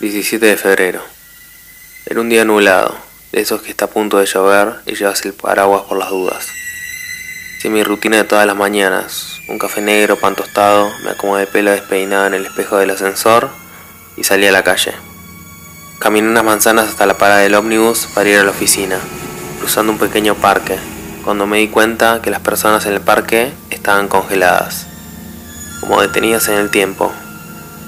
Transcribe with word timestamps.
17 0.00 0.46
de 0.46 0.56
febrero. 0.56 1.02
Era 2.06 2.22
un 2.22 2.30
día 2.30 2.46
nublado, 2.46 2.96
de 3.32 3.42
esos 3.42 3.60
que 3.60 3.68
está 3.68 3.84
a 3.84 3.90
punto 3.90 4.16
de 4.16 4.24
llover 4.24 4.76
y 4.86 4.94
llevas 4.94 5.22
el 5.26 5.34
paraguas 5.34 5.82
por 5.82 5.98
las 5.98 6.08
dudas. 6.08 6.48
Hice 7.58 7.68
mi 7.68 7.84
rutina 7.84 8.16
de 8.16 8.24
todas 8.24 8.46
las 8.46 8.56
mañanas, 8.56 9.40
un 9.46 9.58
café 9.58 9.82
negro, 9.82 10.16
pan 10.16 10.34
tostado, 10.34 10.90
me 11.04 11.10
acomodé 11.10 11.46
pelo 11.46 11.70
despeinado 11.70 12.28
en 12.28 12.32
el 12.32 12.46
espejo 12.46 12.78
del 12.78 12.88
ascensor 12.88 13.50
y 14.16 14.24
salí 14.24 14.46
a 14.46 14.52
la 14.52 14.64
calle. 14.64 14.94
Caminé 15.98 16.28
unas 16.28 16.44
manzanas 16.44 16.88
hasta 16.88 17.04
la 17.04 17.18
parada 17.18 17.40
del 17.40 17.54
ómnibus 17.54 18.06
para 18.14 18.30
ir 18.30 18.38
a 18.38 18.44
la 18.44 18.52
oficina, 18.52 18.96
cruzando 19.58 19.92
un 19.92 19.98
pequeño 19.98 20.34
parque, 20.34 20.78
cuando 21.26 21.46
me 21.46 21.58
di 21.58 21.68
cuenta 21.68 22.22
que 22.22 22.30
las 22.30 22.40
personas 22.40 22.86
en 22.86 22.94
el 22.94 23.02
parque 23.02 23.52
estaban 23.68 24.08
congeladas, 24.08 24.86
como 25.82 26.00
detenidas 26.00 26.48
en 26.48 26.54
el 26.54 26.70
tiempo. 26.70 27.12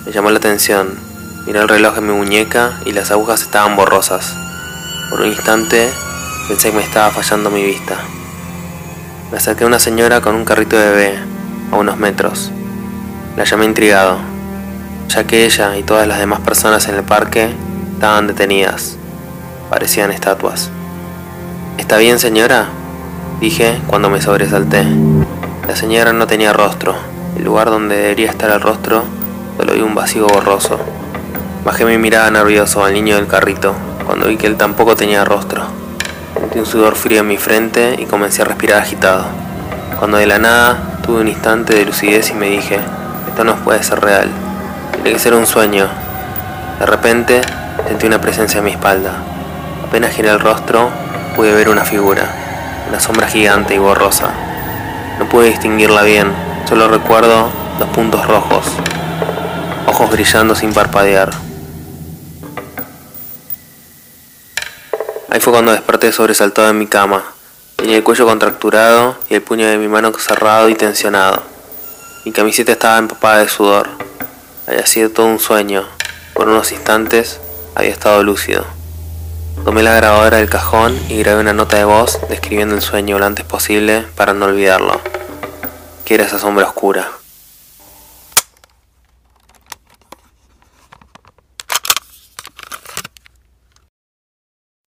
Me 0.05 0.13
llamó 0.13 0.31
la 0.31 0.37
atención 0.37 1.12
Miré 1.47 1.59
el 1.59 1.69
reloj 1.69 1.99
en 1.99 2.07
mi 2.07 2.13
muñeca 2.13 2.79
y 2.85 2.93
las 2.93 3.11
agujas 3.11 3.43
estaban 3.43 3.75
borrosas. 3.75 4.37
Por 5.11 5.23
un 5.23 5.27
instante 5.27 5.91
pensé 6.47 6.71
que 6.71 6.77
me 6.77 6.85
estaba 6.85 7.11
fallando 7.11 7.51
mi 7.51 7.65
vista. 7.65 7.97
Me 9.33 9.39
acerqué 9.39 9.65
a 9.65 9.67
una 9.67 9.81
señora 9.81 10.21
con 10.21 10.37
un 10.37 10.45
carrito 10.45 10.79
de 10.79 10.91
bebé, 10.91 11.19
a 11.73 11.77
unos 11.77 11.97
metros. 11.97 12.53
La 13.37 13.43
llamé 13.43 13.65
intrigado, 13.65 14.19
ya 15.09 15.25
que 15.25 15.45
ella 15.45 15.77
y 15.77 15.83
todas 15.83 16.07
las 16.07 16.21
demás 16.21 16.39
personas 16.41 16.87
en 16.87 16.95
el 16.95 17.03
parque 17.03 17.51
estaban 17.95 18.29
detenidas. 18.29 18.97
Parecían 19.69 20.13
estatuas. 20.13 20.71
¿Está 21.77 21.97
bien, 21.97 22.21
señora? 22.21 22.69
Dije 23.41 23.81
cuando 23.89 24.11
me 24.11 24.23
sobresalté. 24.23 24.87
La 25.67 25.75
señora 25.75 26.13
no 26.13 26.29
tenía 26.29 26.53
rostro. 26.53 26.95
El 27.37 27.43
lugar 27.43 27.69
donde 27.69 27.97
debería 27.97 28.31
estar 28.31 28.51
el 28.51 28.61
rostro 28.61 29.03
solo 29.57 29.73
vi 29.73 29.81
un 29.81 29.97
vacío 29.97 30.29
borroso. 30.29 30.79
Bajé 31.65 31.85
mi 31.85 31.97
mirada 31.97 32.29
nervioso 32.29 32.85
al 32.85 32.93
niño 32.93 33.15
del 33.15 33.29
carrito, 33.29 33.73
cuando 34.05 34.27
vi 34.27 34.37
que 34.37 34.49
él 34.49 34.57
tampoco 34.57 34.97
tenía 34.97 35.25
rostro. 35.25 35.63
Sentí 36.35 36.59
un 36.59 36.67
sudor 36.67 36.97
frío 36.97 37.21
en 37.21 37.29
mi 37.29 37.37
frente 37.37 37.95
y 38.01 38.07
comencé 38.07 38.43
a 38.43 38.47
respirar 38.47 38.81
agitado. 38.81 39.27
Cuando 39.97 40.17
de 40.17 40.27
la 40.27 40.41
nada 40.41 40.99
tuve 41.07 41.21
un 41.21 41.29
instante 41.29 41.77
de 41.77 41.85
lucidez 41.85 42.31
y 42.31 42.35
me 42.35 42.49
dije, 42.49 42.81
esto 43.29 43.45
no 43.45 43.55
puede 43.55 43.81
ser 43.85 44.01
real, 44.01 44.29
tiene 44.93 45.13
que 45.13 45.21
ser 45.21 45.35
un 45.35 45.47
sueño. 45.47 45.87
De 46.81 46.87
repente 46.87 47.43
sentí 47.87 48.09
una 48.09 48.21
presencia 48.21 48.59
a 48.59 48.65
mi 48.65 48.73
espalda. 48.73 49.13
Apenas 49.87 50.11
giré 50.11 50.31
el 50.31 50.41
rostro, 50.41 50.91
pude 51.37 51.55
ver 51.55 51.69
una 51.69 51.85
figura, 51.85 52.25
una 52.89 52.99
sombra 52.99 53.29
gigante 53.29 53.77
y 53.77 53.79
borrosa. 53.79 54.31
No 55.21 55.27
pude 55.27 55.51
distinguirla 55.51 56.03
bien, 56.03 56.33
solo 56.69 56.89
recuerdo 56.89 57.51
dos 57.79 57.89
puntos 57.91 58.27
rojos, 58.27 58.65
ojos 59.87 60.11
brillando 60.11 60.57
sin 60.57 60.75
parpadear. 60.75 61.31
Ahí 65.33 65.41
fue 65.41 65.55
cuando 65.55 65.73
desperté 65.73 66.13
sobresaltado 66.13 66.69
en 66.69 66.79
mi 66.79 66.87
cama. 66.87 67.25
Tenía 67.77 67.97
el 67.97 68.03
cuello 68.03 68.27
contracturado 68.27 69.17
y 69.31 69.35
el 69.35 69.41
puño 69.41 69.67
de 69.67 69.79
mi 69.79 69.89
mano 69.89 70.13
cerrado 70.19 70.69
y 70.69 70.75
tensionado. 70.75 71.43
Mi 72.27 72.33
camiseta 72.33 72.73
estaba 72.73 72.99
empapada 72.99 73.39
de 73.39 73.49
sudor. 73.49 73.89
Había 74.67 74.85
sido 74.85 75.09
todo 75.09 75.25
un 75.25 75.39
sueño. 75.39 75.89
Por 76.35 76.51
unos 76.51 76.71
instantes 76.71 77.41
había 77.75 77.93
estado 77.93 78.23
lúcido. 78.23 78.67
Tomé 79.65 79.83
la 79.83 79.95
grabadora 79.95 80.37
del 80.37 80.51
cajón 80.51 81.01
y 81.09 81.17
grabé 81.21 81.41
una 81.41 81.55
nota 81.55 81.79
de 81.79 81.85
voz 81.85 82.21
describiendo 82.29 82.75
el 82.75 82.83
sueño 82.83 83.19
lo 83.19 83.25
antes 83.25 83.47
posible 83.47 84.05
para 84.15 84.35
no 84.35 84.45
olvidarlo. 84.45 85.01
Que 86.05 86.13
era 86.13 86.25
esa 86.25 86.39
sombra 86.39 86.67
oscura. 86.67 87.09